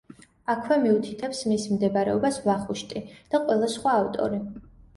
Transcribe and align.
აქვე 0.53 0.77
მიუთითებს 0.85 1.41
მის 1.51 1.67
მდებარეობას 1.75 2.41
ვახუშტი 2.47 3.05
და 3.13 3.45
ყველა 3.47 3.73
სხვა 3.79 3.97
ავტორი. 4.03 4.45